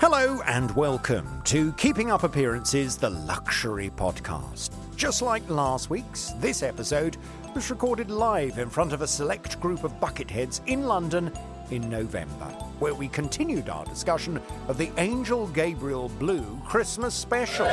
[0.00, 4.70] Hello and welcome to Keeping Up Appearances, the luxury podcast.
[4.94, 7.16] Just like last week's, this episode
[7.52, 11.32] was recorded live in front of a select group of bucketheads in London
[11.72, 12.46] in November,
[12.78, 17.66] where we continued our discussion of the Angel Gabriel Blue Christmas special.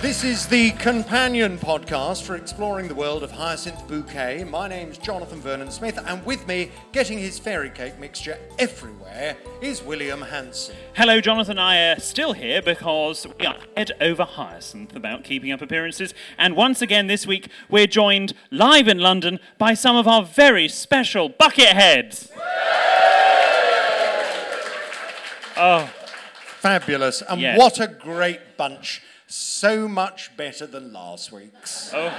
[0.00, 4.44] This is the companion podcast for exploring the world of Hyacinth Bouquet.
[4.44, 9.82] My name's Jonathan Vernon Smith, and with me, getting his fairy cake mixture everywhere, is
[9.82, 10.76] William Hanson.
[10.94, 11.58] Hello, Jonathan.
[11.58, 16.14] I are still here because we are head over Hyacinth about keeping up appearances.
[16.38, 20.68] And once again this week, we're joined live in London by some of our very
[20.68, 22.30] special Bucketheads.
[25.56, 25.90] Oh,
[26.60, 27.58] Fabulous, and Yes.
[27.58, 29.02] what a great bunch.
[29.30, 31.92] So much better than last week's.
[31.94, 32.10] oh,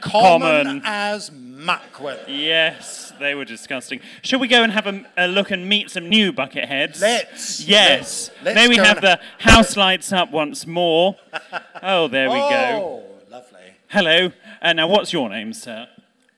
[0.00, 0.82] Common, Common.
[0.84, 1.82] as muck.
[2.28, 4.00] yes, they were disgusting.
[4.22, 7.00] Shall we go and have a, a look and meet some new Bucketheads?
[7.00, 7.60] Let's.
[7.66, 8.30] Yes.
[8.30, 11.16] Let's- let's May we have the house lights up once more?
[11.84, 12.44] Oh, there we go.
[12.48, 13.58] Oh, lovely.
[13.88, 14.30] Hello.
[14.60, 15.88] Uh, now, what's your name, sir?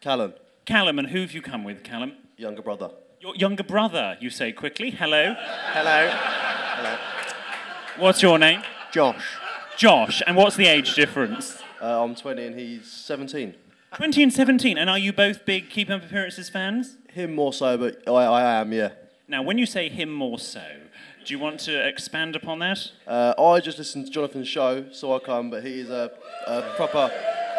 [0.00, 0.32] Callum,
[0.64, 2.14] Callum, and who have you come with, Callum?
[2.38, 2.88] younger brother.
[3.20, 4.90] Your younger brother, you say quickly.
[4.90, 5.34] Hello.
[5.38, 6.08] Hello.
[6.10, 6.96] Hello.
[7.98, 8.62] What's your name?
[8.94, 9.24] Josh.
[9.76, 10.22] Josh.
[10.24, 11.60] And what's the age difference?
[11.82, 13.52] Uh, I'm 20 and he's 17.
[13.96, 14.78] 20 and 17.
[14.78, 16.96] And are you both big Keep Up Appearances fans?
[17.12, 18.90] Him more so, but I, I am, yeah.
[19.26, 20.62] Now, when you say him more so,
[21.24, 22.92] do you want to expand upon that?
[23.04, 26.12] Uh, I just listened to Jonathan's show, so I come, but he is a,
[26.46, 27.10] a proper,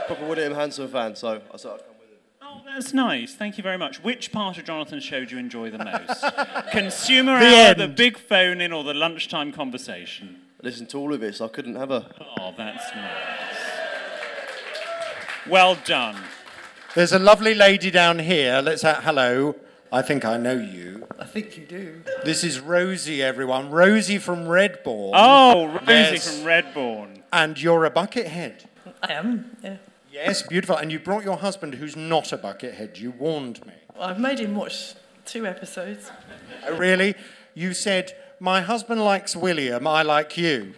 [0.08, 2.18] proper William Hanson fan, so I said I'd come with him.
[2.42, 3.36] Oh, that's nice.
[3.36, 4.02] Thank you very much.
[4.02, 6.24] Which part of Jonathan's show do you enjoy the most?
[6.72, 7.80] Consumer The hour, end.
[7.82, 10.42] the big phone in, or the lunchtime conversation?
[10.66, 12.08] I listened to all of it, so I couldn't have a.
[12.40, 13.56] Oh, that's nice.
[15.48, 16.18] Well done.
[16.96, 18.62] There's a lovely lady down here.
[18.64, 19.56] Let's ha- hello.
[19.92, 21.06] I think I know you.
[21.20, 22.02] I think you do.
[22.24, 23.70] This is Rosie, everyone.
[23.70, 25.12] Rosie from Redbourn.
[25.14, 26.36] Oh, Rosie Yes.
[26.40, 27.22] from Redbourn.
[27.32, 28.66] And you're a buckethead.
[29.04, 29.78] I am, yeah.
[30.12, 30.78] Yes, beautiful.
[30.78, 32.98] And you brought your husband, who's not a buckethead.
[33.00, 33.74] You warned me.
[33.96, 34.96] Well, I've made him watch
[35.28, 36.10] two episodes.
[36.68, 37.14] Oh, really?
[37.54, 40.74] You said, My husband likes William, I like you.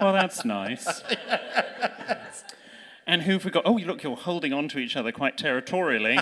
[0.00, 1.02] Well, that's nice.
[3.06, 3.62] And who forgot?
[3.66, 6.18] Oh, look, you're holding on to each other quite territorially,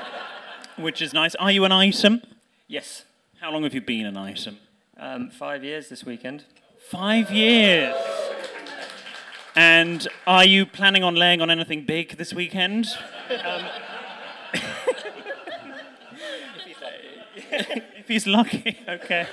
[0.76, 1.34] which is nice.
[1.36, 2.22] Are you an item?
[2.68, 3.04] Yes,
[3.40, 4.58] How long have you been an item?
[4.98, 6.44] um, five years this weekend.
[6.90, 7.94] Five years.
[9.54, 12.86] And are you planning on laying on anything big this weekend?
[13.44, 13.64] Um,
[17.98, 19.26] if he's lucky, okay.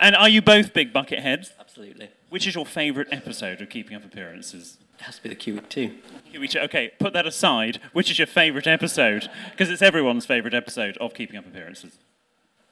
[0.00, 1.52] And are you both big bucket heads?
[1.58, 2.10] Absolutely.
[2.28, 4.78] Which is your favourite episode of Keeping Up Appearances?
[4.98, 5.96] It has to be the Q too.
[6.24, 7.80] Here we ch- Okay, put that aside.
[7.92, 9.28] Which is your favourite episode?
[9.50, 11.98] Because it's everyone's favourite episode of Keeping Up Appearances.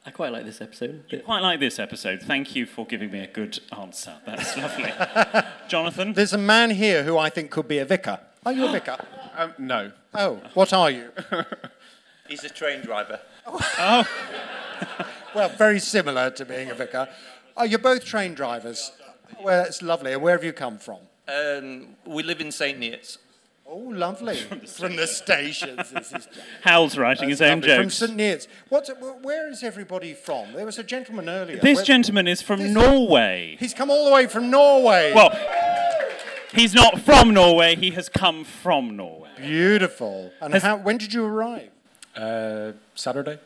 [0.05, 1.05] I quite like this episode.
[1.11, 2.23] You quite like this episode.
[2.23, 4.15] Thank you for giving me a good answer.
[4.27, 4.93] That's lovely.
[5.69, 6.13] Jonathan?
[6.15, 8.19] There's a man here who I think could be a vicar.
[8.45, 8.99] Are you a vicar?
[9.35, 9.93] Um, no.
[10.13, 11.09] Oh, what are you?
[12.33, 13.21] He's a train driver.
[13.47, 14.09] Oh.
[15.35, 17.07] well, very similar to being a vicar.
[17.59, 18.91] Oh, you're both train drivers.
[19.43, 20.15] Well, it's lovely.
[20.15, 21.01] And where have you come from?
[21.29, 22.81] Um, we live in St.
[22.81, 23.19] Neots.
[23.67, 24.37] Oh, lovely.
[24.67, 25.91] From the, stations.
[25.93, 26.29] This is
[26.63, 27.77] Hal's writing his own lovely.
[27.77, 27.91] From.
[27.91, 28.17] St.
[28.17, 28.47] Neots.
[28.71, 28.89] What,
[29.23, 30.55] where is everybody from?
[30.55, 31.59] There was a gentleman earlier.
[31.61, 33.59] This Where- gentleman is from Norway.
[33.61, 35.13] He's come all the way from Norway.
[35.15, 35.39] Well,
[36.55, 39.29] he's not from Norway, he has come from Norway.
[39.37, 40.33] Beautiful.
[40.41, 41.69] And Has- how, when did you arrive?
[42.17, 43.39] Uh, Saturday.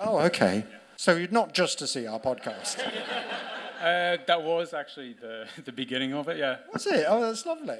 [0.00, 0.64] Oh, okay.
[0.96, 2.82] So you're not just to see our podcast.
[3.78, 6.56] Uh, that was actually the, the beginning of it, yeah.
[6.72, 7.04] That's it.
[7.08, 7.76] Oh, that's lovely.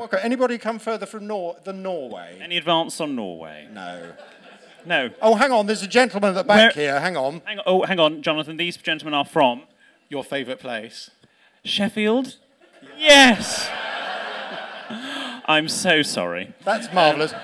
[0.00, 0.16] okay.
[0.22, 2.38] Anybody come further from Nor- than Norway?
[2.40, 3.68] Any advance on Norway?
[3.70, 4.12] No.
[4.86, 5.10] No.
[5.20, 5.66] Oh, hang on.
[5.66, 6.98] There's a gentleman at the back Where- here.
[7.00, 7.42] Hang on.
[7.44, 7.64] Hang on.
[7.66, 8.56] Oh, hang on, Jonathan.
[8.56, 9.64] These gentlemen are from
[10.08, 11.10] Your favourite place?
[11.66, 12.36] Sheffield.
[12.96, 13.68] Yes.
[15.46, 16.54] I'm so sorry.
[16.64, 17.34] That's marvellous.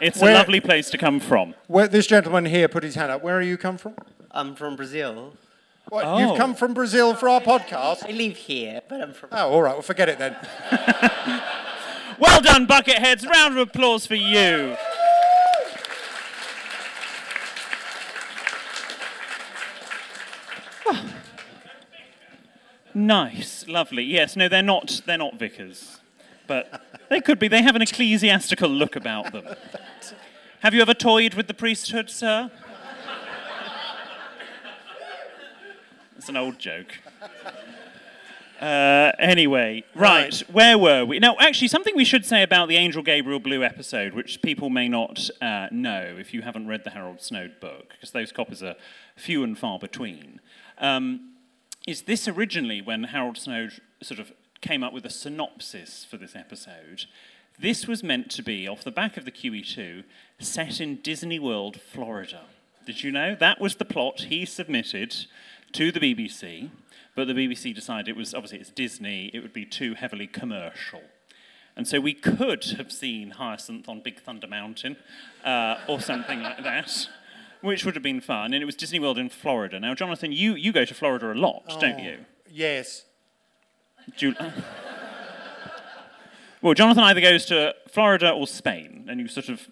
[0.00, 1.54] It's Where- a lovely place to come from.
[1.68, 3.22] Where, this gentleman here put his hand up.
[3.22, 3.94] Where are you come from?
[4.30, 5.34] I'm from Brazil.
[5.88, 6.18] What, Oh.
[6.18, 8.04] You've come from Brazil for our podcast?
[8.06, 9.28] I live here, but I'm from.
[9.32, 9.72] Oh, all right.
[9.72, 10.36] Well, forget it then.
[12.18, 13.26] Well done, Bucketheads.
[13.28, 14.74] Round of applause for you.
[20.86, 21.04] Oh.
[22.94, 24.02] Nice, lovely.
[24.04, 25.02] Yes, no, they're not.
[25.04, 25.98] They're not vicars,
[26.46, 27.48] but they could be.
[27.48, 29.46] They have an ecclesiastical look about them.
[30.60, 32.50] Have you ever toyed with the priesthood, sir?
[36.16, 36.98] It's an old joke.
[38.60, 41.18] Uh, anyway, right, where were we?
[41.18, 44.88] Now, actually, something we should say about the Angel Gabriel Blue episode, which people may
[44.88, 48.74] not uh, know if you haven't read the Harold Snoad book, because those copies are
[49.14, 50.40] few and far between,
[50.78, 51.34] um,
[51.86, 53.72] is this originally when Harold Snoad
[54.02, 57.04] sort of came up with a synopsis for this episode?
[57.58, 60.04] This was meant to be, off the back of the QE2,
[60.38, 62.42] set in Disney World, Florida.
[62.84, 63.34] Did you know?
[63.34, 65.14] That was the plot he submitted
[65.72, 66.70] to the BBC,
[67.14, 71.00] but the BBC decided it was obviously it's Disney, it would be too heavily commercial.
[71.76, 74.96] And so we could have seen Hyacinth on Big Thunder Mountain
[75.44, 77.08] uh, or something like that,
[77.62, 78.52] which would have been fun.
[78.54, 79.80] And it was Disney World in Florida.
[79.80, 82.18] Now, Jonathan, you, you go to Florida a lot, don't Oh, you?
[82.50, 83.05] Yes.
[86.62, 89.68] Well, Jonathan either goes to Florida or Spain, and you sort of,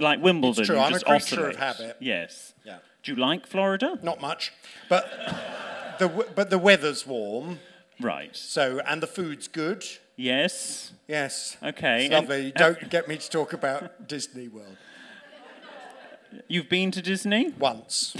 [0.00, 1.96] like Wimbledon, It's true, I'm a creature of habit.
[2.00, 2.54] Yes.
[2.64, 2.78] Yeah.
[3.02, 3.98] Do you like Florida?
[4.02, 4.52] Not much,
[4.88, 5.08] but
[5.98, 7.60] the but the weather's warm.
[8.00, 8.36] Right.
[8.36, 9.84] So and the food's good.
[10.16, 10.92] Yes.
[11.06, 11.56] Yes.
[11.62, 12.04] Okay.
[12.06, 12.52] It's and- lovely.
[12.54, 14.76] Don't get me to talk about Disney World.
[16.46, 17.50] You've been to Disney?
[17.58, 18.14] Once.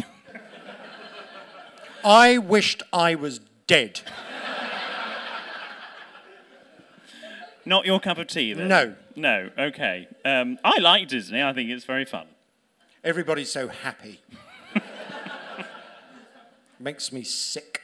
[2.04, 4.00] I wished I was dead.
[7.68, 8.68] Not your cup of tea, then?
[8.68, 8.94] No.
[9.14, 10.08] No, okay.
[10.24, 11.42] Um, I like Disney.
[11.42, 12.26] I think it's very fun.
[13.04, 14.22] Everybody's so happy.
[16.80, 17.82] Makes me sick.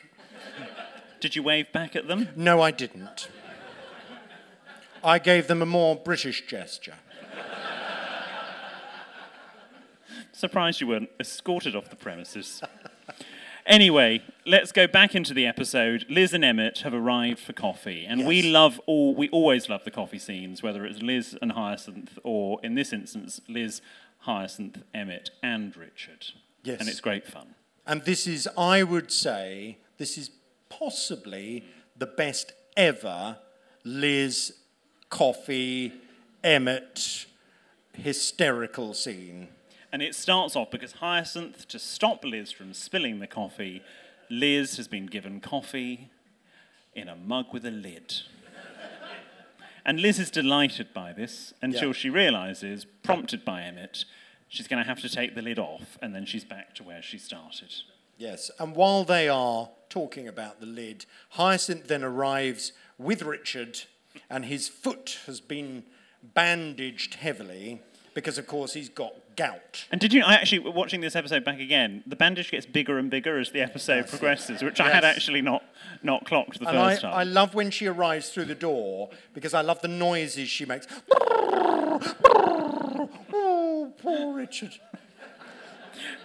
[1.20, 2.30] Did you wave back at them?
[2.34, 3.28] No, I didn't.
[5.02, 6.94] I gave them a more British gesture.
[10.32, 12.62] Surprised you weren't escorted off the premises.
[13.66, 16.06] anyway, let's go back into the episode.
[16.08, 19.14] Liz and Emmett have arrived for coffee, and we love all.
[19.14, 23.40] We always love the coffee scenes, whether it's Liz and Hyacinth, or in this instance,
[23.48, 23.80] Liz,
[24.20, 26.26] Hyacinth, Emmett, and Richard.
[26.62, 26.80] Yes.
[26.80, 27.54] and it's great fun.
[27.86, 30.30] And this is, I would say, this is
[30.70, 31.64] possibly
[31.96, 33.36] the best ever
[33.84, 34.54] Liz,
[35.10, 35.92] Coffee,
[36.42, 37.26] Emmett
[37.94, 39.48] hysterical scene.
[39.94, 43.80] And it starts off because Hyacinth, to stop Liz from spilling the coffee,
[44.28, 46.10] Liz has been given coffee
[46.96, 48.12] in a mug with a lid.
[49.86, 51.92] and Liz is delighted by this until Yeah.
[51.92, 54.04] she realizes, prompted by Emmett,
[54.48, 57.00] she's going to have to take the lid off and then she's back to where
[57.00, 57.72] she started.
[58.18, 63.82] Yes, and while they are talking about the lid, Hyacinth then arrives with Richard,
[64.28, 65.84] and his foot has been
[66.20, 67.80] bandaged heavily
[68.12, 69.86] because, of course, he's got gout.
[69.90, 73.10] And did you, I actually, watching this episode back again, the bandage gets bigger and
[73.10, 75.62] bigger as the episode progresses, which I had actually not,
[76.02, 77.14] not clocked the and I, first time.
[77.14, 80.86] I love when she arrives through the door because I love the noises she makes.
[83.32, 84.78] Oh, poor Richard.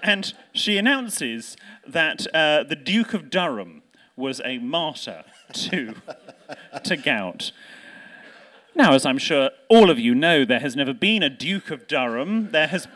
[0.02, 3.84] And she announces that uh, the Duke of Durham
[4.16, 5.24] was a martyr
[5.54, 5.96] to,
[6.84, 7.52] to gout.
[8.80, 11.86] Now, as I'm sure all of you know, there has never been a Duke of
[11.86, 12.52] Durham.
[12.52, 12.88] There has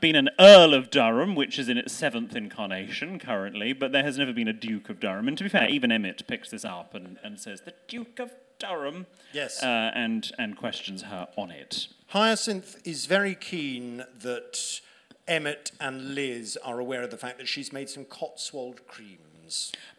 [0.00, 4.18] been an Earl of Durham, which is in its seventh incarnation currently, but there has
[4.18, 5.28] never been a Duke of Durham.
[5.28, 8.32] And to be fair, even Emmett picks this up and, and says, The Duke of
[8.58, 9.06] Durham?
[9.32, 9.62] Yes.
[9.62, 11.86] Uh, and, and questions her on it.
[12.08, 14.80] Hyacinth is very keen that
[15.28, 18.88] Emmett and Liz are aware of the fact that she's made some Cotswold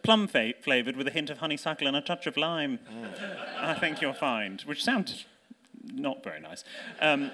[0.04, 2.80] Plum fa- flavoured with a hint of honeysuckle and a touch of lime.
[3.60, 5.26] I think you'll find, which sounds
[5.94, 6.64] not very nice.
[7.02, 7.32] Um,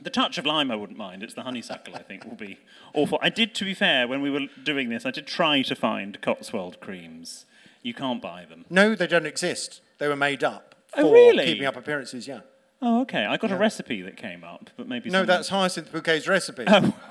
[0.00, 1.22] the touch of lime I wouldn't mind.
[1.22, 2.58] It's the honeysuckle I think will be
[2.94, 3.18] awful.
[3.22, 6.20] I did, to be fair, when we were doing this, I did try to find
[6.20, 7.46] Cotswold creams.
[7.82, 8.64] You can't buy them.
[8.68, 9.80] No, they don't exist.
[9.98, 11.44] They were made up for Oh, really?
[11.46, 12.40] keeping up appearances, yeah.
[12.82, 13.24] Oh, okay.
[13.24, 16.64] I got a recipe that came up, but maybe No, someone- that's Hyacinth Bouquet's recipe.
[16.66, 16.92] Oh,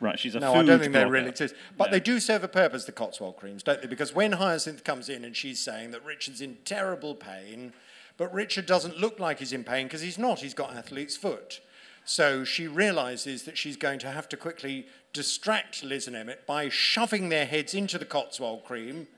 [0.00, 1.10] Right, she's a no, food I don't think they blogger.
[1.10, 1.54] really exist.
[1.76, 3.88] But they do serve a purpose, the Cotswold creams, don't they?
[3.88, 7.72] Because when Hyacinth comes in and she's saying that Richard's in terrible pain,
[8.16, 10.40] but Richard doesn't look like he's in pain because he's not.
[10.40, 11.60] He's got athlete's foot.
[12.04, 16.68] So she realizes that she's going to have to quickly distract Liz and Emmett by
[16.68, 19.08] shoving their heads into the Cotswold cream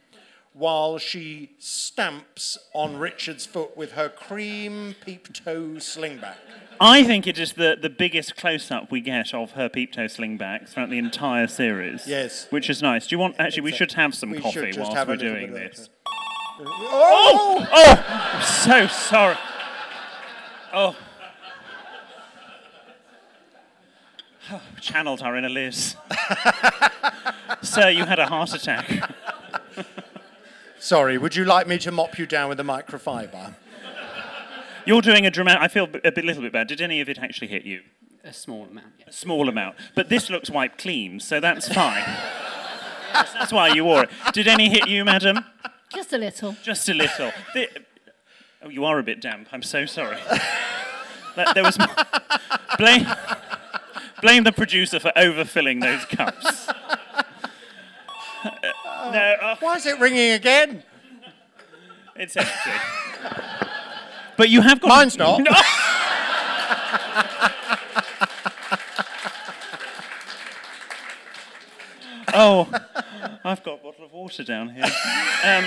[0.52, 6.34] while she stamps on Richard's foot with her cream peep toe slingback.
[6.80, 10.06] I think it is the, the biggest close up we get of her peep toe
[10.06, 12.06] slingback throughout the entire series.
[12.06, 12.46] Yes.
[12.50, 13.06] Which is nice.
[13.06, 15.90] Do you want, actually, we should have some We coffee whilst we're doing this.
[16.16, 17.66] Oh!
[17.70, 18.04] Oh!
[18.08, 19.36] I'm so sorry.
[20.72, 20.96] Oh.
[24.52, 25.96] oh channeled her in a Liz.
[27.62, 29.10] Sir, you had a heart attack.
[30.80, 33.54] Sorry, would you like me to mop you down with a microfiber?
[34.86, 35.60] You're doing a dramatic.
[35.62, 36.68] I feel a bit, little bit bad.
[36.68, 37.82] Did any of it actually hit you?
[38.24, 39.76] A small amount, A small amount.
[39.94, 42.04] But this looks wiped clean, so that's fine.
[43.12, 44.10] that's why you wore it.
[44.32, 45.44] Did any hit you, madam?
[45.94, 46.56] Just a little.
[46.62, 47.30] Just a little.
[47.54, 47.68] The-
[48.62, 49.48] oh, you are a bit damp.
[49.52, 50.18] I'm so sorry.
[51.36, 51.88] That- there was m-
[52.78, 53.06] blame.
[54.22, 56.68] Blame the producer for overfilling those cups.
[59.00, 60.82] Uh, no, oh, Why is it ringing again?
[62.16, 62.50] it's empty.
[64.36, 64.88] But you have got.
[64.88, 65.42] Mine's not.
[65.42, 65.50] No.
[72.32, 72.68] oh,
[73.44, 74.84] I've got a bottle of water down here.
[75.44, 75.64] Um,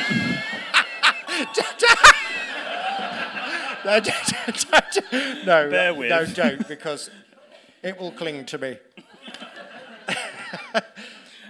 [3.85, 4.15] No, don't,
[4.71, 6.09] don't, no, Bear with.
[6.09, 7.09] no, don't, because
[7.81, 8.77] it will cling to me.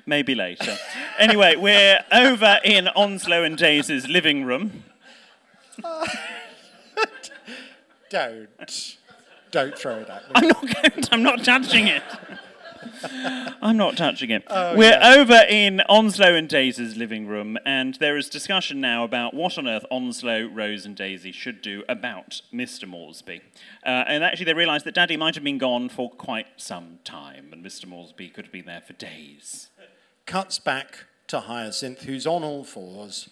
[0.05, 0.77] maybe later.
[1.17, 4.83] Anyway, we're over in Onslow and Daisy's living room.
[8.09, 8.97] Don't.
[9.51, 10.31] Don't throw it at me.
[10.35, 12.03] I'm not going to, I'm not touching it.
[13.61, 14.43] I'm not touching it.
[14.47, 15.15] Oh, We're yeah.
[15.17, 19.67] over in Onslow and Daisy's living room, and there is discussion now about what on
[19.67, 22.87] earth Onslow, Rose, and Daisy should do about Mr.
[22.87, 23.41] Moresby.
[23.85, 27.49] Uh, and actually, they realise that Daddy might have been gone for quite some time,
[27.51, 27.85] and Mr.
[27.85, 29.69] Moresby could have been there for days.
[30.25, 33.29] Cuts back to Hyacinth, who's on all fours,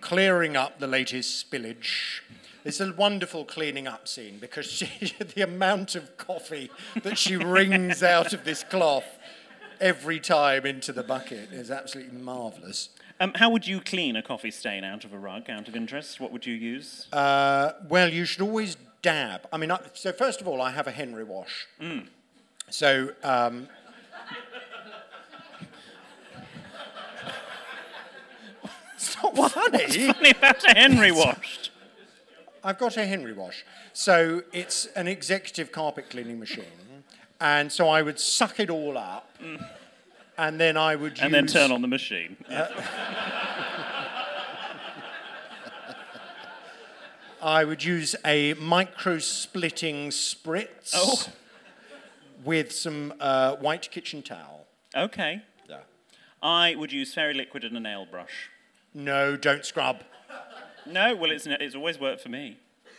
[0.00, 2.20] clearing up the latest spillage.
[2.64, 4.86] It's a wonderful cleaning up scene because she,
[5.34, 6.70] the amount of coffee
[7.02, 9.18] that she wrings out of this cloth
[9.80, 12.90] every time into the bucket is absolutely marvellous.
[13.20, 16.20] Um, how would you clean a coffee stain out of a rug, out of interest?
[16.20, 17.06] What would you use?
[17.12, 19.46] Uh, well, you should always dab.
[19.52, 21.66] I mean, I, so first of all, I have a Henry wash.
[21.80, 22.06] Mm.
[22.70, 23.68] So, um,
[29.22, 29.78] not funny.
[29.84, 31.70] What's funny about a Henry wash?
[32.64, 33.64] I've got a Henry wash.
[33.92, 36.64] So it's an executive carpet cleaning machine.
[37.40, 39.36] And so I would suck it all up.
[40.38, 42.36] And then I would And then turn on the machine.
[47.42, 51.26] I would use a micro splitting spritz Oh.
[52.44, 54.66] with some uh, white kitchen towel.
[54.96, 55.42] Okay.
[55.68, 55.78] Yeah.
[56.42, 58.50] I would use fairy liquid and a nail brush.
[58.94, 60.02] No, don't scrub.
[60.86, 62.58] No, well, it's, it's always worked for me.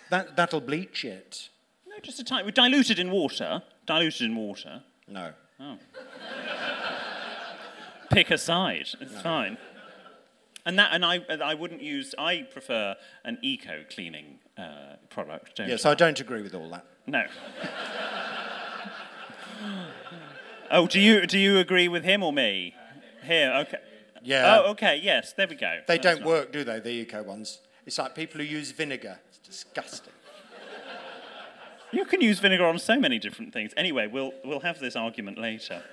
[0.09, 1.49] That, that'll bleach it.
[1.87, 2.45] No, just a tiny.
[2.45, 3.63] We diluted in water.
[3.85, 4.83] Diluted in water.
[5.07, 5.33] No.
[5.59, 5.77] Oh.
[8.11, 8.87] Pick a side.
[9.01, 9.57] It's fine.
[10.65, 12.15] And that, and I, I wouldn't use.
[12.17, 12.95] I prefer
[13.25, 15.57] an eco cleaning uh, product.
[15.57, 15.91] Don't Yes, I?
[15.91, 16.85] I don't agree with all that.
[17.05, 17.25] No.
[20.71, 22.75] oh, do you do you agree with him or me?
[23.25, 23.79] Here, okay.
[24.23, 24.61] Yeah.
[24.65, 24.99] Oh, okay.
[25.03, 25.79] Yes, there we go.
[25.87, 26.27] They That's don't nice.
[26.27, 27.59] work, do they, the eco ones?
[27.85, 29.19] It's like people who use vinegar.
[29.29, 30.13] It's disgusting.
[31.91, 33.71] You can use vinegar on so many different things.
[33.77, 35.83] Anyway, we'll we'll have this argument later.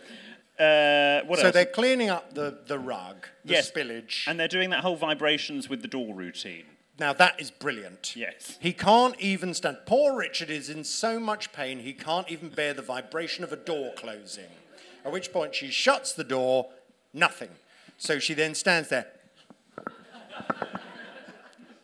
[0.59, 1.53] Uh, what so else?
[1.53, 4.25] they're cleaning up the, the rug, the yes, spillage.
[4.27, 6.65] and they're doing that whole vibrations with the door routine.
[6.99, 8.15] Now that is brilliant.
[8.15, 8.59] Yes.
[8.61, 9.79] He can't even stand.
[9.87, 13.57] Poor Richard is in so much pain he can't even bear the vibration of a
[13.57, 14.51] door closing.
[15.05, 16.69] At which point she shuts the door,
[17.15, 17.51] nothing.
[18.01, 19.09] So she then stands there,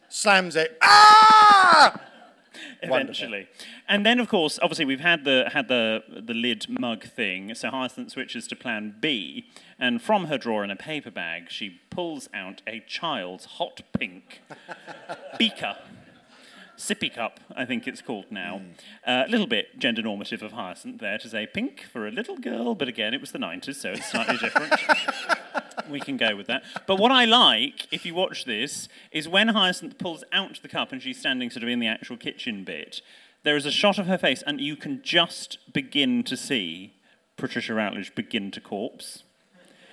[0.08, 0.78] slams it.
[0.80, 2.00] Ah!
[2.80, 3.49] Eventually,
[3.87, 7.54] and then of course, obviously, we've had the had the the lid mug thing.
[7.54, 9.44] So Hyacinth switches to Plan B,
[9.78, 14.40] and from her drawer in a paper bag, she pulls out a child's hot pink
[15.38, 15.76] beaker.
[16.78, 18.62] Sippy cup, I think it's called now.
[19.06, 22.75] A little bit gender normative of Hyacinth there to say pink for a little girl,
[22.75, 24.73] but again, it was the 90s, so it's slightly different.
[25.90, 26.62] we can go with that.
[26.87, 30.92] But what I like, if you watch this, is when Hyacinth pulls out the cup
[30.92, 33.02] and she's standing sort of in the actual kitchen bit,
[33.42, 36.95] there is a shot of her face, and you can just begin to see
[37.37, 39.23] Patricia Routledge begin to corpse.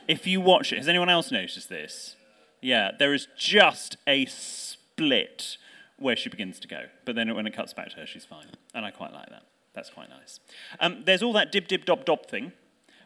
[0.07, 2.15] If you watch it, has anyone else noticed this?
[2.61, 5.57] Yeah, there is just a split
[5.97, 6.85] where she begins to go.
[7.05, 8.47] But then when it cuts back to her, she's fine.
[8.73, 9.43] And I quite like that.
[9.73, 10.39] That's quite nice.
[10.79, 12.53] Um, there's all that dib dib dob dob thing,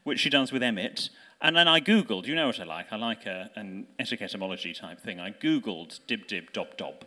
[0.04, 1.10] which she does with Emmett.
[1.40, 2.88] And then I Googled, you know what I like?
[2.92, 5.20] I like a, an etymology type thing.
[5.20, 7.06] I Googled dib dib dob dob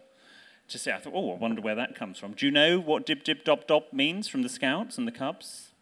[0.69, 2.33] to say, I thought, oh, I wonder where that comes from.
[2.33, 5.73] Do you know what dib dib dob dob means from the Scouts and the Cubs?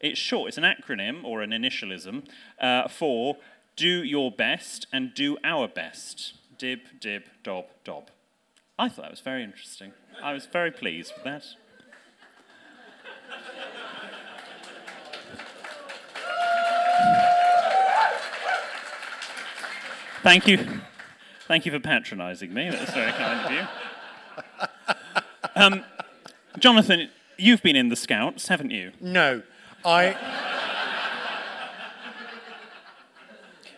[0.00, 2.26] It's short, it's an acronym or an initialism
[2.60, 3.38] uh, for
[3.74, 6.34] do your best and do our best.
[6.58, 8.10] Dib, dib, dob, dob.
[8.78, 9.92] I thought that was very interesting.
[10.22, 11.44] I was very pleased with that.
[20.28, 20.58] Thank you.
[21.46, 22.68] Thank you for patronising me.
[22.68, 23.66] That's very kind of you.
[25.56, 25.84] Um,
[26.58, 27.08] Jonathan,
[27.38, 28.92] you've been in the Scouts, haven't you?
[29.00, 29.40] No,
[29.86, 30.14] I.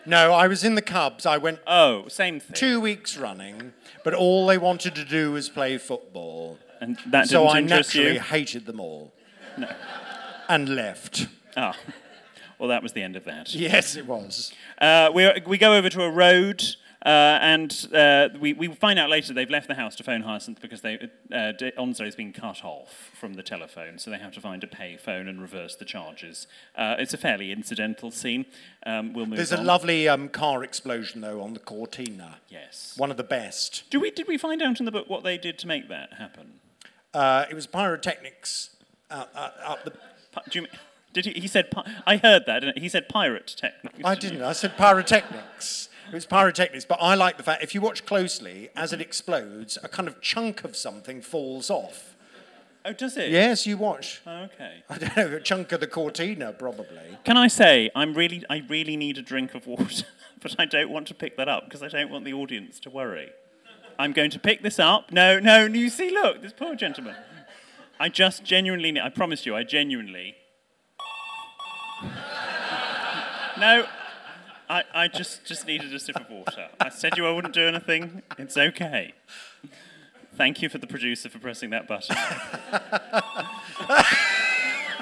[0.05, 1.25] No, I was in the Cubs.
[1.25, 1.59] I went.
[1.65, 2.53] Oh, same thing.
[2.53, 3.71] Two weeks running,
[4.03, 6.59] but all they wanted to do was play football.
[6.81, 8.19] And that so didn't so I interest naturally you?
[8.19, 9.13] hated them all.
[9.57, 9.69] No.
[10.49, 11.27] And left.
[11.55, 11.77] Ah,
[12.61, 13.53] well, that was the end of that.
[13.71, 14.53] Yes, it was.
[14.79, 16.63] Uh, we, we go over to a road,
[17.03, 17.09] uh,
[17.41, 20.81] and uh, we, we find out later they've left the house to phone Hyacinth because
[20.81, 24.41] they, uh, D- Onslow has been cut off from the telephone, so they have to
[24.41, 26.45] find a pay phone and reverse the charges.
[26.75, 28.45] Uh, it's a fairly incidental scene.
[28.85, 29.59] Um, we'll move There's on.
[29.59, 32.37] a lovely um, car explosion, though, on the Cortina.
[32.47, 32.93] Yes.
[32.95, 33.89] One of the best.
[33.89, 36.13] Do we, did we find out in the book what they did to make that
[36.19, 36.59] happen?
[37.11, 38.69] Uh, it was pyrotechnics
[39.09, 39.33] out
[39.83, 39.91] the.
[40.49, 40.71] Do you, mean-
[41.13, 41.69] did he, he said,
[42.05, 42.83] I heard that, didn't he?
[42.83, 43.99] He said pirate techniques.
[44.03, 44.41] I didn't.
[44.41, 45.89] I said pyrotechnics.
[46.07, 49.77] It was pyrotechnics, but I like the fact if you watch closely, as it explodes,
[49.83, 52.15] a kind of chunk of something falls off.
[52.83, 53.29] Oh, does it?
[53.29, 54.21] Yes, you watch.
[54.25, 54.83] Oh, okay.
[54.89, 57.17] I don't know, a chunk of the Cortina, probably.
[57.23, 60.05] Can I say I'm really, I really need a drink of water,
[60.41, 62.89] but I don't want to pick that up because I don't want the audience to
[62.89, 63.29] worry.
[63.99, 65.11] I'm going to pick this up.
[65.11, 67.15] No, no, you see, look, this poor gentleman.
[67.99, 70.35] I just genuinely, I promise you, I genuinely.
[73.59, 73.85] No,
[74.69, 76.69] I, I just, just needed a sip of water.
[76.79, 78.21] I said you I wouldn't do anything.
[78.37, 79.13] It's okay.
[80.35, 82.15] Thank you for the producer for pressing that button.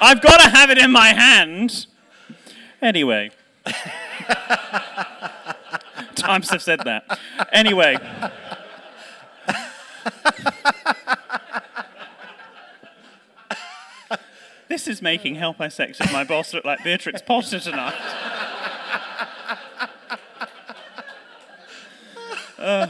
[0.01, 1.85] I've got to have it in my hand.
[2.81, 3.31] Anyway.
[6.15, 7.19] Times have said that.
[7.53, 7.97] Anyway.
[14.79, 17.93] This is making Help I Sexted My Boss look like Beatrix Potter tonight.
[22.57, 22.87] Uh.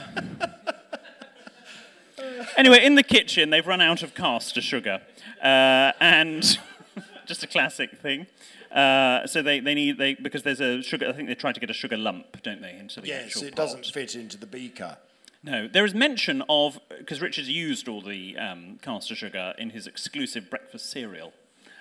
[2.56, 5.02] Anyway, in the kitchen, they've run out of caster sugar.
[5.42, 6.60] Uh, and
[7.26, 8.28] just a classic thing.
[8.72, 11.60] Uh, so they, they need, they, because there's a sugar, I think they try to
[11.60, 13.56] get a sugar lump, don't they, into the Yes, it pot.
[13.56, 14.98] doesn't fit into the beaker.
[15.42, 19.88] No, there is mention of, because Richard's used all the um, caster sugar in his
[19.88, 21.34] exclusive breakfast cereal.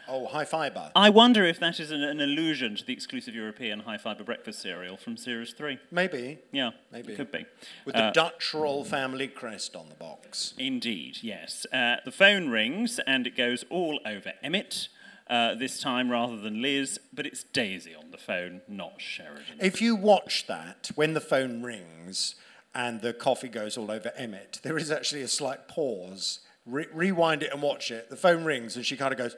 [0.09, 0.91] Oh, high fibre.
[0.97, 4.61] I wonder if that is an, an allusion to the exclusive European high fibre breakfast
[4.63, 5.79] cereal from Series 3.
[5.91, 6.39] Maybe.
[6.51, 7.13] Yeah, Maybe.
[7.13, 7.45] It could be.
[7.85, 10.55] With the Uh, Dutch royal family crest on the box.
[10.59, 11.67] Indeed, yes.
[11.73, 14.89] Uh, the phone rings and it goes all over Emmett,
[15.29, 19.59] uh, this time rather than Liz, but it's Daisy on the phone, not Sheridan.
[19.61, 22.35] If you watch that, when the phone rings
[22.75, 26.41] and the coffee goes all over Emmett, there is actually a slight pause.
[26.65, 28.09] Re- rewind it and watch it.
[28.09, 29.37] The phone rings and she kind of goes,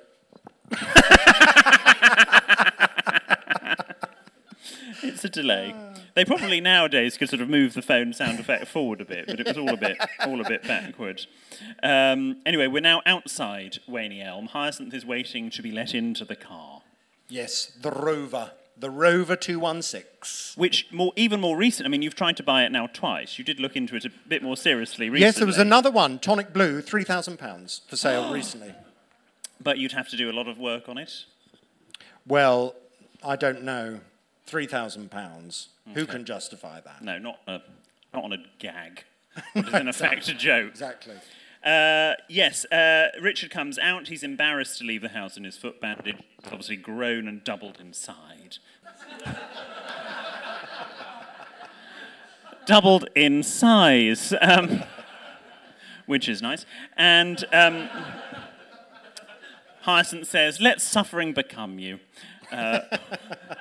[5.03, 5.75] It's a delay.
[6.15, 9.41] They probably nowadays could sort of move the phone sound effect forward a bit, but
[9.41, 11.27] it was all a bit, all a bit backward.
[11.83, 14.47] Um, anyway, we're now outside Waney Elm.
[14.47, 16.83] Hyacinth is waiting to be let into the car.
[17.29, 18.53] Yes, the Rover.
[18.77, 20.59] The Rover 216.
[20.61, 21.87] Which more, even more recent.
[21.87, 23.39] I mean, you've tried to buy it now twice.
[23.39, 25.27] You did look into it a bit more seriously recently.
[25.27, 28.75] Yes, there was another one, Tonic Blue, £3,000 for sale recently.
[29.63, 31.25] But you'd have to do a lot of work on it.
[32.27, 32.75] Well,
[33.23, 34.01] I don't know.
[34.49, 35.67] £3,000.
[35.95, 37.03] Who can justify that?
[37.03, 37.61] No, not a,
[38.13, 39.05] not on a gag.
[39.55, 40.71] It in effect a joke.
[40.71, 41.15] Exactly.
[41.65, 44.09] Uh, yes, uh, Richard comes out.
[44.09, 46.17] He's embarrassed to leave the house in his foot bandage.
[46.17, 48.59] He's obviously grown and doubled inside.
[52.67, 54.83] doubled in size, um,
[56.07, 56.65] which is nice.
[56.97, 57.91] And um,
[59.83, 62.01] Hyacinth says, Let suffering become you.
[62.53, 62.81] Uh,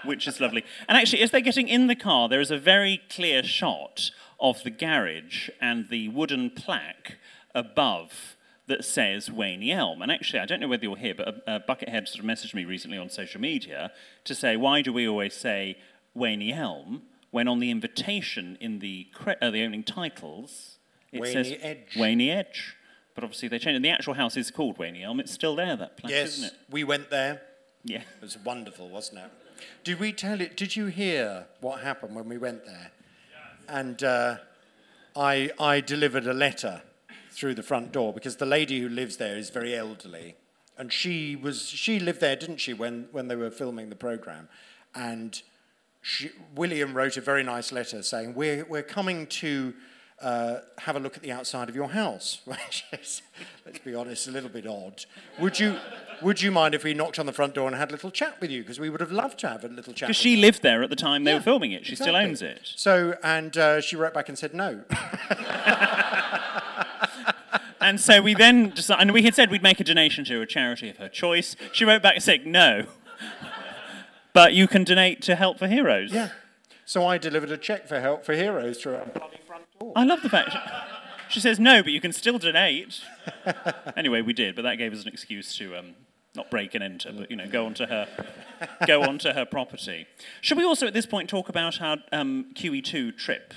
[0.03, 0.63] which is lovely.
[0.87, 4.63] And actually, as they're getting in the car, there is a very clear shot of
[4.63, 7.17] the garage and the wooden plaque
[7.53, 10.01] above that says Waney Elm.
[10.01, 12.53] And actually, I don't know whether you're here, but a, a Buckethead sort of messaged
[12.53, 13.91] me recently on social media
[14.23, 15.77] to say, why do we always say
[16.15, 20.77] Waney Elm when on the invitation in the, cre- uh, the opening titles
[21.11, 21.95] it Waney says Edge.
[21.97, 22.75] Waney Edge?
[23.19, 25.19] But obviously they changed And The actual house is called Waney Elm.
[25.19, 26.53] It's still there, that place, yes, isn't it?
[26.69, 27.41] we went there.
[27.83, 27.97] Yeah.
[27.97, 29.31] It was wonderful, wasn't it?
[29.83, 30.55] Did we tell it?
[30.55, 32.91] Did you hear what happened when we went there?
[33.67, 34.37] And uh,
[35.17, 36.81] I, I delivered a letter
[37.31, 40.37] through the front door because the lady who lives there is very elderly,
[40.77, 44.47] and she was she lived there, didn't she, when when they were filming the program,
[44.95, 45.41] and
[46.01, 49.73] she, William wrote a very nice letter saying we're we're coming to.
[50.21, 53.21] Uh, have a look at the outside of your house, which is,
[53.65, 55.05] let's be honest, a little bit odd.
[55.39, 55.77] Would you,
[56.21, 58.39] would you mind if we knocked on the front door and had a little chat
[58.41, 58.61] with you?
[58.61, 60.07] Because we would have loved to have a little chat.
[60.07, 60.41] Because she you.
[60.41, 61.85] lived there at the time they were filming it.
[61.85, 62.59] She still owns it.
[62.75, 64.83] So, and uh, she wrote back and said no.
[67.81, 70.45] And so we then decided, and we had said we'd make a donation to a
[70.45, 71.55] charity of her choice.
[71.71, 72.85] She wrote back and said, no.
[74.31, 76.13] But you can donate to Help for Heroes.
[76.13, 76.29] Yeah.
[76.85, 79.05] So I delivered a check for help for heroes through our
[79.95, 80.55] I love the fact.
[81.29, 83.01] She, says, no, but you can still donate.
[83.95, 85.95] anyway, we did, but that gave us an excuse to um,
[86.35, 88.07] not break and enter, but, you know, go onto her,
[88.87, 90.07] go onto her property.
[90.41, 93.53] Should we also at this point talk about our um, QE2 trip?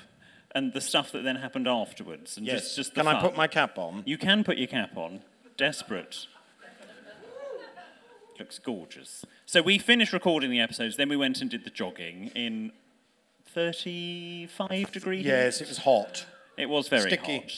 [0.55, 2.65] And the stuff that then happened afterwards, and Yes.
[2.65, 4.03] just, just the Can I put my cap on?
[4.05, 5.23] You can put your cap on.
[5.57, 6.27] Desperate.
[8.39, 9.25] Looks gorgeous.
[9.47, 12.73] So we finished recording the episodes, then we went and did the jogging in
[13.53, 15.25] 35 degrees.
[15.25, 16.27] Yes, it was hot.
[16.57, 17.39] It was very Sticky.
[17.39, 17.53] hot.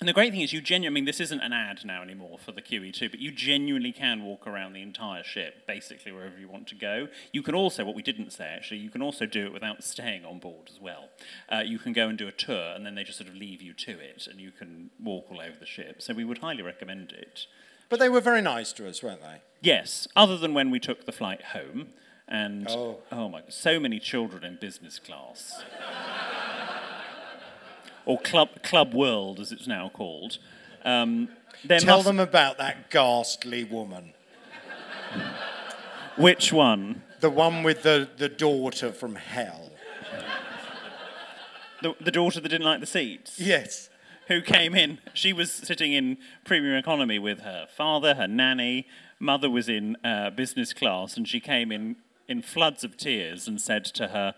[0.00, 2.36] And the great thing is, you genuinely, I mean, this isn't an ad now anymore
[2.38, 6.48] for the QE2, but you genuinely can walk around the entire ship, basically wherever you
[6.48, 7.08] want to go.
[7.32, 10.24] You can also, what we didn't say actually, you can also do it without staying
[10.24, 11.10] on board as well.
[11.48, 13.62] Uh, you can go and do a tour, and then they just sort of leave
[13.62, 16.02] you to it, and you can walk all over the ship.
[16.02, 17.46] So we would highly recommend it.
[17.88, 19.42] But they were very nice to us, weren't they?
[19.60, 21.90] Yes, other than when we took the flight home,
[22.28, 22.98] and Oh.
[23.12, 25.62] oh my, so many children in business class,
[28.06, 30.38] or club club world as it's now called.
[30.84, 31.28] Um,
[31.68, 34.12] Tell must- them about that ghastly woman.
[36.16, 37.02] which one?
[37.20, 39.70] The one with the, the daughter from hell.
[41.82, 43.38] The, the daughter that didn't like the seats.
[43.40, 43.88] Yes.
[44.28, 44.98] Who came in?
[45.12, 48.86] She was sitting in premium economy with her father, her nanny.
[49.18, 51.96] Mother was in uh, business class, and she came in
[52.28, 54.34] in floods of tears and said to her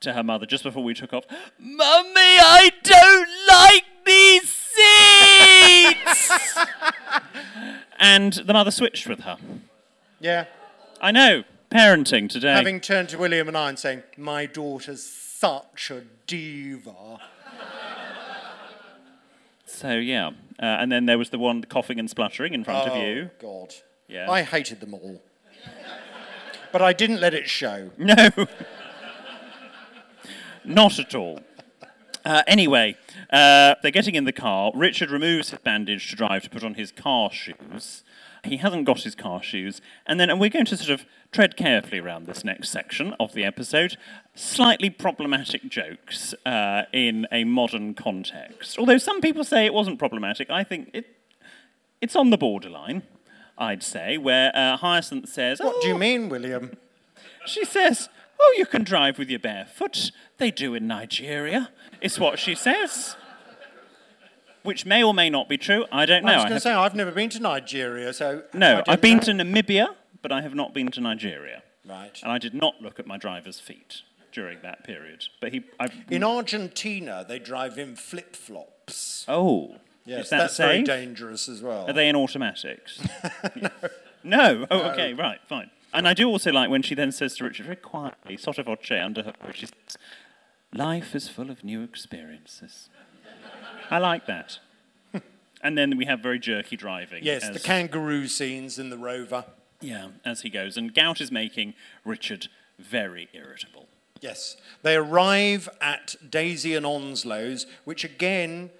[0.00, 1.24] to her mother just before we took off,
[1.58, 6.30] "Mummy, I don't like these seats."
[7.98, 9.36] and the mother switched with her.
[10.20, 10.46] Yeah.
[11.00, 12.52] I know, parenting today.
[12.52, 17.20] Having turned to William and I and saying, My daughter's such a diva.
[19.66, 20.28] So yeah,
[20.60, 23.30] uh, and then there was the one coughing and spluttering in front oh, of you.
[23.40, 23.74] God.
[24.08, 24.28] Yeah.
[24.28, 25.22] I hated them all.
[26.72, 27.90] But I didn't let it show.
[27.98, 28.30] No.
[30.64, 31.40] Not at all.
[32.24, 32.94] Uh, anyway,
[33.30, 34.70] uh, they're getting in the car.
[34.74, 38.04] Richard removes his bandage to drive to put on his car shoes.
[38.44, 39.80] He hasn't got his car shoes.
[40.06, 43.32] And then and we're going to sort of tread carefully around this next section of
[43.32, 43.96] the episode.
[44.34, 48.78] Slightly problematic jokes uh, in a modern context.
[48.78, 51.06] Although some people say it wasn't problematic, I think it,
[52.00, 53.02] it's on the borderline,
[53.58, 56.76] I'd say, where uh, Hyacinth says, What do you "Oh, mean, William?
[57.46, 58.08] she says,
[58.40, 60.12] Oh, you can drive with your bare foot.
[60.38, 61.70] They do in Nigeria.
[62.00, 63.16] It's what she says.
[64.62, 65.86] Which may or may not be true.
[65.90, 66.32] I don't know.
[66.32, 68.42] I was going to say, I've never been to Nigeria, so.
[68.52, 69.22] No, I've been know.
[69.24, 71.62] to Namibia, but I have not been to Nigeria.
[71.88, 72.18] Right.
[72.22, 75.24] And I did not look at my driver's feet during that period.
[75.40, 75.64] But he.
[75.80, 75.92] I've...
[76.10, 79.24] In Argentina, they drive in flip flops.
[79.26, 79.76] oh.
[80.08, 80.86] Yes, is that that's very safe?
[80.86, 81.86] dangerous as well.
[81.86, 82.98] Are they in automatics?
[84.24, 84.66] no.
[84.70, 85.70] Oh, okay, right, fine.
[85.92, 88.80] And I do also like when she then says to Richard very quietly, sort of
[88.80, 89.98] chair under her, breath, she says,
[90.72, 92.88] Life is full of new experiences.
[93.90, 94.58] I like that.
[95.62, 97.22] and then we have very jerky driving.
[97.22, 99.44] Yes, the as- kangaroo scenes in the rover.
[99.80, 100.76] Yeah, as he goes.
[100.76, 103.88] And Gout is making Richard very irritable.
[104.20, 104.56] Yes.
[104.82, 108.70] They arrive at Daisy and Onslow's, which again,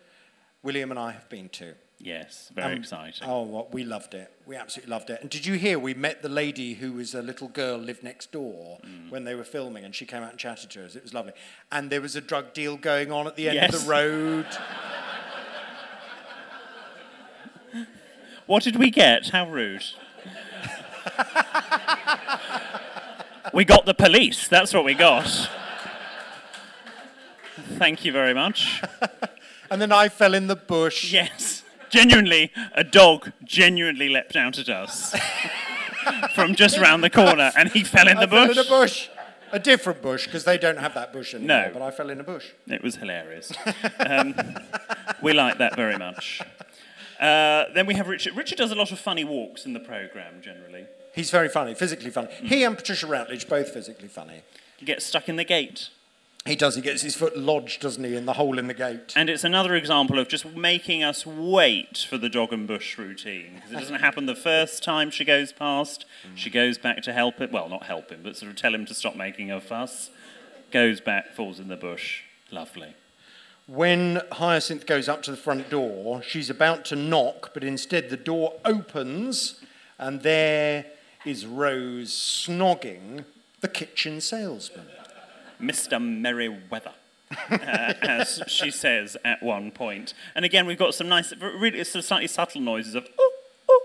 [0.62, 1.75] William and I have been to.
[2.01, 3.27] Yes, very Um, exciting.
[3.29, 4.31] Oh, well, we loved it.
[4.47, 5.21] We absolutely loved it.
[5.21, 8.31] And did you hear we met the lady who was a little girl lived next
[8.31, 9.11] door Mm.
[9.11, 10.94] when they were filming, and she came out and chatted to us.
[10.94, 11.33] It was lovely.
[11.73, 14.47] And there was a drug deal going on at the end of the road.
[18.47, 19.29] What did we get?
[19.29, 19.85] How rude.
[23.53, 24.49] we got the police.
[24.49, 25.51] That's what we got.
[27.77, 28.83] Thank you very much.
[29.71, 31.13] and then I fell in the bush.
[31.13, 31.63] Yes.
[31.91, 35.15] genuinely, a dog genuinely leapt out at us
[36.35, 38.57] from just round the corner, and he fell in I the fell bush.
[38.59, 39.09] in a bush.
[39.51, 41.57] A different bush, because they don't have that bush anymore.
[41.67, 41.71] No.
[41.73, 42.49] But I fell in a bush.
[42.67, 43.53] It was hilarious.
[44.01, 44.35] Um,
[45.23, 46.41] we like that very much.
[47.21, 48.37] Uh, then we have Richard.
[48.37, 50.85] Richard does a lot of funny walks in the programme generally.
[51.15, 52.29] He's very funny, physically funny.
[52.43, 54.43] He and Patricia Routledge, both physically funny.
[54.77, 55.89] He gets stuck in the gate.
[56.49, 56.77] He does.
[56.77, 59.13] He gets his foot lodged, doesn't he, in the hole in the gate.
[59.15, 63.57] And it's another example of just making us wait for the dog and bush routine.
[63.57, 66.07] Because it doesn't happen the first time she goes past.
[66.35, 67.53] She goes back to help it.
[67.53, 70.09] Well, not help him, but sort of tell him to stop making a fuss.
[70.71, 72.23] Goes back, falls in the bush.
[72.51, 72.95] Lovely.
[73.67, 78.17] When Hyacinth goes up to the front door, she's about to knock, but instead the
[78.17, 79.61] door opens,
[79.99, 80.87] and there
[81.27, 83.27] is Rose snogging
[83.61, 84.87] the kitchen salesman.
[85.61, 86.01] Mr.
[86.01, 86.92] Merriweather,
[87.51, 87.55] uh,
[88.03, 90.14] as she says at one point.
[90.35, 93.33] And again, we've got some nice, really sort of slightly subtle noises of ooh,
[93.71, 93.81] ooh,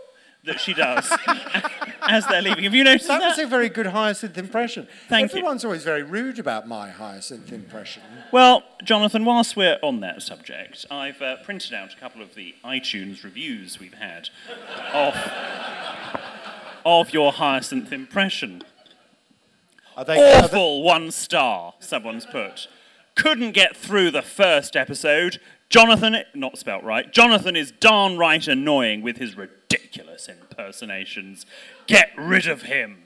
[0.45, 1.11] that she does
[2.01, 2.63] as they're leaving.
[2.63, 3.19] Have you noticed that?
[3.19, 4.87] That was a very good Hyacinth impression.
[5.09, 5.39] Thank you.
[5.39, 8.03] Everyone's always very rude about my Hyacinth impression.
[8.31, 12.55] Well, Jonathan, whilst we're on that subject, I've uh, printed out a couple of the
[12.63, 14.29] iTunes reviews we've had
[14.93, 15.15] of,
[16.85, 18.63] of your Hyacinth impression.
[19.95, 22.67] Are they, Awful one star, someone's put.
[23.15, 25.39] Couldn't get through the first episode.
[25.69, 31.45] Jonathan, not spelt right, Jonathan is darn right annoying with his ridiculous impersonations.
[31.87, 33.02] Get rid of him.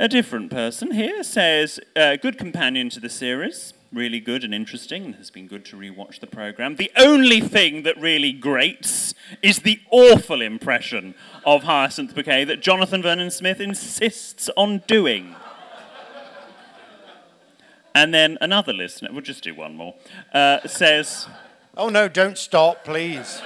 [0.00, 5.04] A different person here says, uh, good companion to the series, really good and interesting,
[5.04, 6.76] and has been good to rewatch the programme.
[6.76, 13.02] The only thing that really grates is the awful impression of Hyacinth Bouquet that Jonathan
[13.02, 15.34] Vernon Smith insists on doing.
[17.92, 19.96] And then another listener, we'll just do one more,
[20.32, 21.26] uh, says,
[21.76, 23.42] Oh no, don't stop, please.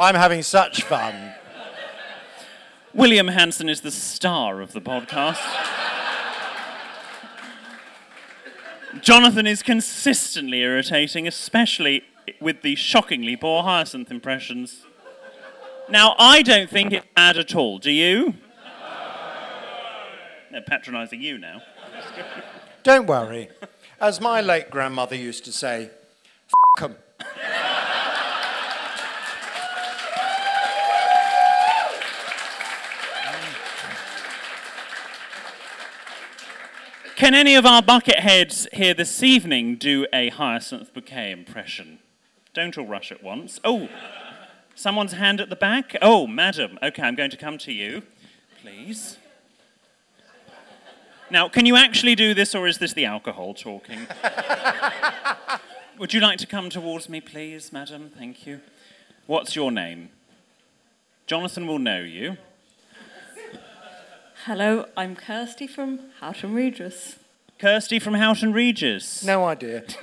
[0.00, 1.34] I'm having such fun.
[2.94, 5.40] William Hanson is the star of the podcast.
[9.00, 12.04] Jonathan is consistently irritating, especially
[12.40, 14.84] with the shockingly poor Hyacinth impressions.
[15.88, 17.78] Now, I don't think it's bad at all.
[17.78, 18.34] Do you?
[20.50, 21.62] They're patronising you now.
[22.82, 23.48] Don't worry.
[24.00, 25.88] As my late grandmother used to say,
[26.76, 26.96] F 'em.
[37.22, 42.00] Can any of our bucket heads here this evening do a Hyacinth Bouquet impression?
[42.52, 43.60] Don't all rush at once.
[43.62, 43.88] Oh,
[44.74, 45.94] someone's hand at the back.
[46.02, 46.80] Oh, madam.
[46.82, 48.02] Okay, I'm going to come to you,
[48.60, 49.18] please.
[51.30, 54.00] Now, can you actually do this, or is this the alcohol talking?
[56.00, 58.10] Would you like to come towards me, please, madam?
[58.18, 58.58] Thank you.
[59.28, 60.08] What's your name?
[61.28, 62.36] Jonathan will know you.
[64.46, 67.16] Hello, I'm Kirsty from Houghton Regis.
[67.60, 69.22] Kirsty from Houghton Regis.
[69.24, 69.84] No idea.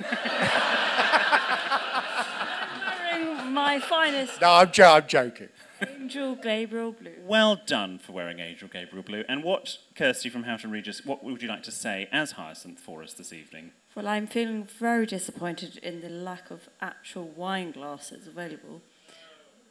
[3.12, 5.48] Wearing my finest No, I'm, jo- I'm joking.
[5.86, 7.12] Angel Gabriel Blue.
[7.24, 9.24] Well done for wearing Angel Gabriel Blue.
[9.28, 13.02] And what, Kirsty from Houghton Regis, what would you like to say as Hyacinth for
[13.02, 13.72] us this evening?
[13.94, 18.80] Well, I'm feeling very disappointed in the lack of actual wine glasses available.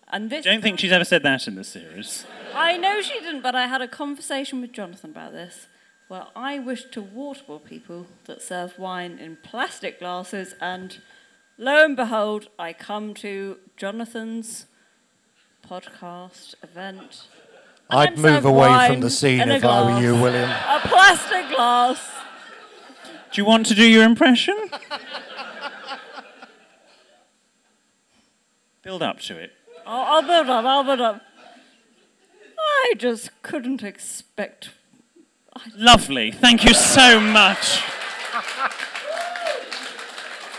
[0.10, 2.26] And this Don't think she's ever said that in the series.
[2.56, 5.68] I know she didn't, but I had a conversation with Jonathan about this.
[6.10, 11.00] Well, I wish to waterboard people that serve wine in plastic glasses, and
[11.60, 14.66] lo and behold, I come to Jonathan's
[15.68, 17.28] podcast event.
[17.92, 20.50] I'd move away from the scene in a if I were you, William.
[20.50, 22.02] A plastic glass.
[23.32, 24.58] Do you want to do your impression?
[28.82, 29.52] Build up to it.
[29.92, 31.22] I'll, I'll build up, I'll build up.
[32.60, 34.70] I just couldn't expect.
[35.76, 36.32] Lovely.
[36.32, 37.82] Thank you so much.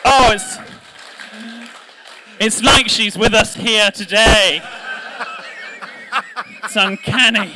[0.04, 0.58] Oh, it's.
[2.40, 4.62] It's like she's with us here today.
[6.64, 7.54] It's uncanny.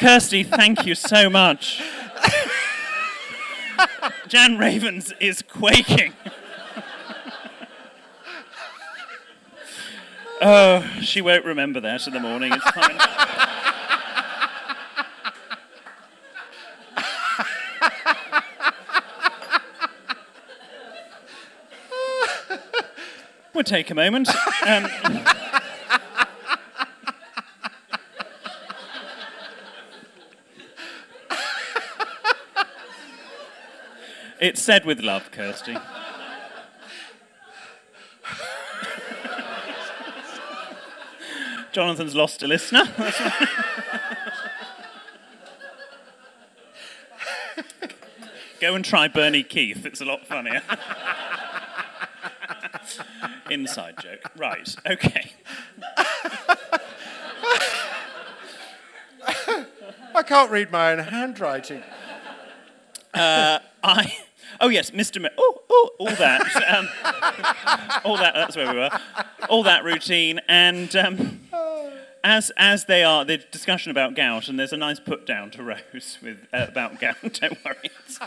[0.00, 1.82] Kirsty, thank you so much.
[4.26, 6.14] Jan Ravens is quaking.
[10.40, 12.52] Oh, she won't remember that in the morning.
[12.52, 12.98] It's fine.
[23.58, 24.28] We'll take a moment.
[24.64, 24.88] Um,
[34.40, 35.76] it's said with love, Kirsty.
[41.78, 42.82] Jonathan's lost a listener.
[48.60, 50.60] Go and try Bernie Keith, it's a lot funnier.
[53.48, 54.28] Inside joke.
[54.36, 55.30] Right, okay.
[60.16, 61.84] I can't read my own handwriting.
[63.14, 64.16] Uh, I.
[64.60, 65.22] Oh yes, Mr.
[65.22, 66.40] Ma- oh, oh, all that,
[66.74, 66.88] um,
[68.04, 68.34] all that.
[68.34, 68.90] That's where we were.
[69.48, 71.37] All that routine, and um,
[72.28, 75.62] as as they are, the discussion about gout, and there's a nice put down to
[75.62, 77.16] Rose with uh, about gout.
[77.22, 78.20] Don't worry, it's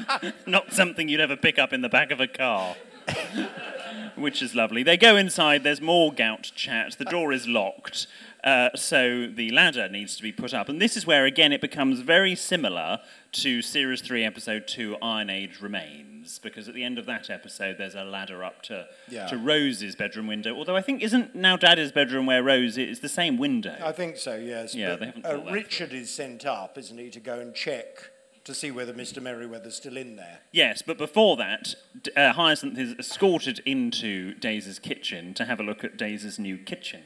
[0.47, 2.75] not something you'd ever pick up in the back of a car.
[4.15, 4.83] Which is lovely.
[4.83, 5.63] They go inside.
[5.63, 6.97] There's more gout chat.
[6.97, 8.07] The door is locked,
[8.43, 10.69] uh, so the ladder needs to be put up.
[10.69, 12.99] And this is where again it becomes very similar
[13.33, 17.77] to Series Three, Episode Two, Iron Age Remains, because at the end of that episode
[17.77, 19.27] there's a ladder up to Yeah.
[19.27, 20.55] to Rose's bedroom window.
[20.55, 23.77] Although I think isn't now Daddy's bedroom where Rose is the same window.
[23.83, 24.73] I think so, yes.
[24.75, 27.53] Yeah, but, they haven't uh, that Richard is sent up, isn't he, to go and
[27.53, 28.11] check
[28.43, 29.21] to see whether Mr.
[29.21, 30.39] Merriweather's still in there.
[30.51, 31.75] Yes, but before that,
[32.17, 37.03] uh, Hyacinth is escorted into Daisy's kitchen to have a look at Daisy's new kitchen.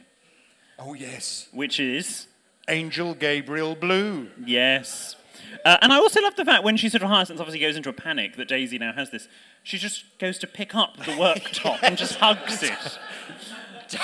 [0.77, 1.47] Oh, yes.
[1.51, 2.27] Which is?
[2.67, 4.29] Angel Gabriel Blue.
[4.43, 5.15] Yes.
[5.63, 7.89] Uh, and I also love the fact when she sort of Hyacinth obviously goes into
[7.89, 9.27] a panic that Daisy now has this,
[9.63, 12.99] she just goes to pick up the worktop and just hugs it.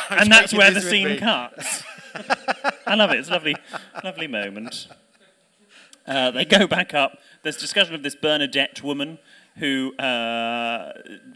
[0.10, 1.84] and that's where the scene cuts.
[2.86, 3.20] I love it.
[3.20, 3.56] It's a lovely,
[4.04, 4.88] lovely moment.
[6.08, 7.18] Uh, they go back up.
[7.44, 9.20] There's discussion of this Bernadette woman
[9.58, 10.94] who uh,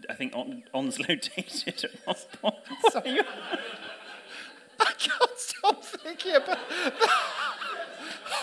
[0.10, 2.56] I think On- Onslow dated at one point.
[4.80, 6.58] I can't stop thinking about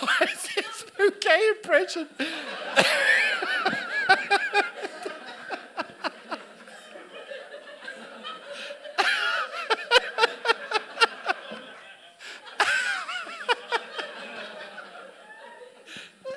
[0.01, 2.09] Why is bouquet impression?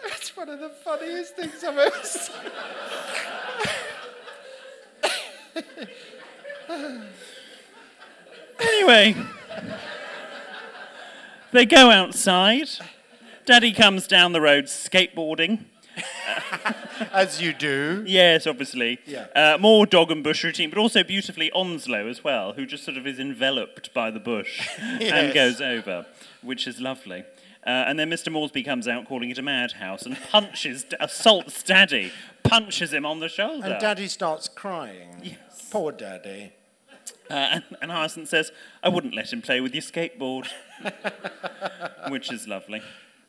[0.08, 2.36] it's one of the funniest things I've ever seen.
[8.88, 9.16] Anyway,
[11.56, 12.68] they go outside.
[13.46, 15.66] Daddy comes down the road skateboarding.
[17.14, 18.04] As you do.
[18.06, 19.00] Yes, obviously.
[19.06, 19.28] Yeah.
[19.36, 22.98] Uh, more dog and bush routine, but also beautifully Onslow as well, who just sort
[22.98, 26.06] of is enveloped by the bush and goes over,
[26.42, 27.24] which is lovely.
[27.66, 28.32] Uh, and then Mr.
[28.32, 32.12] Moresby comes out calling it a madhouse and punches, assaults Daddy,
[32.44, 33.68] punches him on the shoulder.
[33.68, 35.10] And Daddy starts crying.
[35.24, 35.70] Yes.
[35.72, 36.52] Poor Daddy.
[37.30, 38.52] Uh, and, and Hyacinth says,
[38.84, 40.48] I wouldn't let him play with your skateboard,
[42.10, 42.82] which is lovely.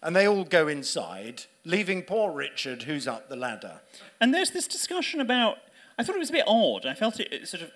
[0.02, 3.80] And they all go inside, leaving poor Richard, who's up the ladder.
[4.20, 5.58] And there's this discussion about.
[5.98, 6.84] I thought it was a bit odd.
[6.84, 7.70] I felt it, it sort of.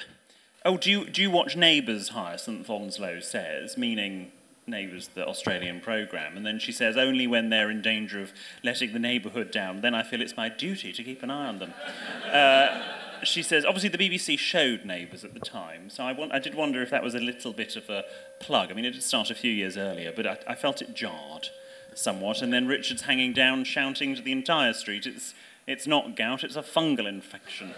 [0.64, 2.10] Oh, do you do you watch Neighbours?
[2.10, 4.30] Hyacinth Onslow says, meaning
[4.66, 8.92] Neighbours, the Australian program, and then she says only when they're in danger of letting
[8.92, 11.74] the neighbourhood down, then I feel it's my duty to keep an eye on them.
[12.30, 12.80] Uh,
[13.26, 16.54] she says, obviously the BBC showed Neighbours at the time, so I, want, I did
[16.54, 18.04] wonder if that was a little bit of a
[18.40, 18.70] plug.
[18.70, 21.48] I mean, it did start a few years earlier, but I, I felt it jarred
[21.94, 22.42] somewhat.
[22.42, 25.34] And then Richard's hanging down, shouting to the entire street, it's,
[25.66, 27.74] it's not gout, it's a fungal infection.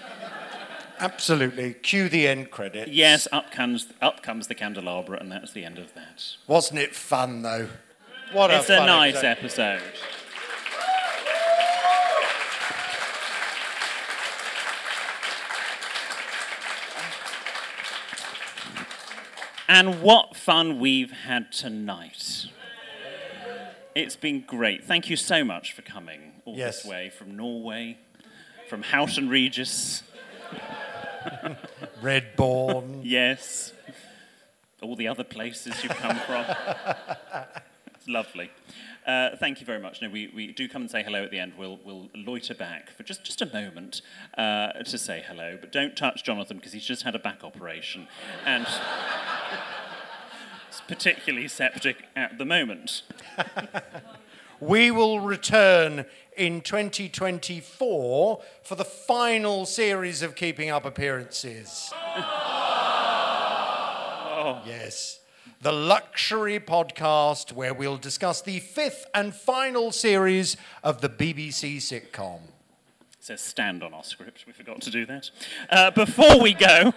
[0.99, 1.75] Absolutely.
[1.75, 2.89] Cue the end credit.
[2.89, 6.37] Yes, up comes, up comes the candelabra, and that's the end of that.
[6.47, 7.69] Wasn't it fun, though?
[8.33, 9.81] What it's a, a, nice episode.
[9.81, 10.22] episode.
[19.75, 22.45] And what fun we've had tonight.
[23.95, 24.85] It's been great.
[24.85, 26.83] Thank you so much for coming all Yes.
[26.83, 27.97] this way from Norway,
[28.69, 30.03] from Houghton Regis.
[32.03, 33.01] Redbourn.
[33.03, 33.73] yes.
[34.83, 36.45] All the other places you've come from.
[37.95, 38.51] it's lovely.
[39.07, 40.01] Uh, thank you very much.
[40.01, 41.55] No, we, we do come and say hello at the end.
[41.59, 44.03] We'll, we'll loiter back for just, just a moment
[44.39, 45.59] uh, to say hello.
[45.61, 48.07] But don't touch Jonathan because he's just had a back operation.
[48.47, 48.67] And
[50.69, 53.03] it's particularly septic at the moment.
[54.63, 61.93] We will return in 2024 for the final series of Keeping Up Appearances.
[64.67, 65.19] Yes.
[65.63, 72.41] The Luxury Podcast, where we'll discuss the fifth and final series of the BBC sitcom.
[73.13, 74.43] It says stand on our script.
[74.45, 75.31] We forgot to do that.
[75.71, 76.93] Uh, before we go,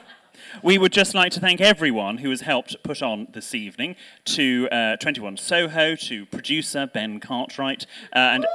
[0.63, 3.95] We would just like to thank everyone who has helped put on this evening
[4.26, 8.45] to uh, 21 Soho, to producer Ben Cartwright, uh, and.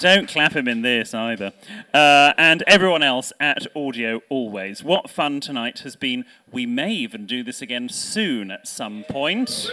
[0.00, 1.52] Don't clap him in this either.
[1.92, 4.82] Uh, and everyone else at Audio Always.
[4.82, 6.24] What fun tonight has been.
[6.50, 9.70] We may even do this again soon at some point.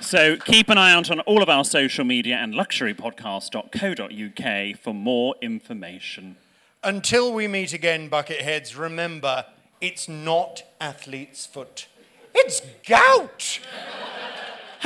[0.00, 5.36] So keep an eye out on all of our social media and luxurypodcast.co.uk for more
[5.40, 6.34] information.
[6.82, 9.44] Until we meet again, Bucketheads, remember
[9.80, 11.86] it's not athlete's foot,
[12.34, 13.60] it's gout!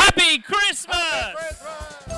[0.09, 2.18] Happy Christmas!